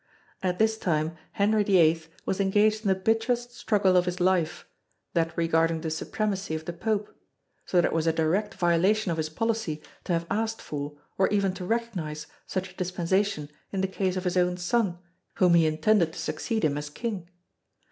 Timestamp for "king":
16.89-17.29